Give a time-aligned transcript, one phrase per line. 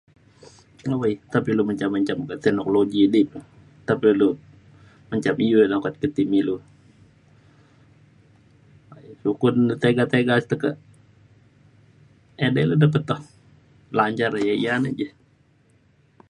[0.93, 3.21] awai nta pa ilu mencam mencam ke teknologi di.
[3.83, 4.29] nta pe ilu
[5.09, 6.55] mencam u ilu okat ke ti me ilu.
[9.21, 10.75] sukun na tiga-tiga tekak
[12.45, 13.15] edai re peto
[13.97, 15.09] lancar ia ia ne ja.